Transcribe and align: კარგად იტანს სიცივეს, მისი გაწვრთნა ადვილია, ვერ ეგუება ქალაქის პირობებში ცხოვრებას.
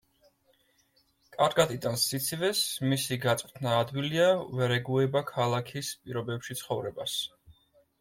კარგად 1.35 1.73
იტანს 1.75 2.07
სიცივეს, 2.13 2.63
მისი 2.95 3.19
გაწვრთნა 3.29 3.77
ადვილია, 3.85 4.27
ვერ 4.59 4.77
ეგუება 4.83 5.27
ქალაქის 5.33 5.97
პირობებში 6.05 6.63
ცხოვრებას. 6.65 7.21